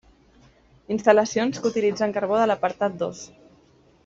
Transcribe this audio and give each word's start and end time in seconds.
Instal·lacions 0.95 1.59
que 1.65 1.69
utilitzen 1.73 2.17
carbó 2.19 2.41
de 2.41 2.49
l'apartat 2.53 2.99
dos. 3.05 3.23